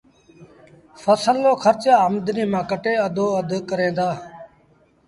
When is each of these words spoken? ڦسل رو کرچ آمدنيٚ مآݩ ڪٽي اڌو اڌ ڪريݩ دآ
ڦسل 1.01 1.37
رو 1.45 1.53
کرچ 1.63 1.83
آمدنيٚ 2.05 2.49
مآݩ 2.51 2.67
ڪٽي 2.69 2.93
اڌو 3.05 3.25
اڌ 3.39 3.49
ڪريݩ 3.69 3.95
دآ 3.97 4.09